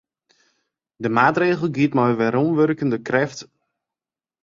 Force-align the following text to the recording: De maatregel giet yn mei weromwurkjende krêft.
De 1.03 1.09
maatregel 1.17 1.69
giet 1.75 1.93
yn 1.93 1.97
mei 1.97 2.13
weromwurkjende 2.19 2.99
krêft. 3.07 3.39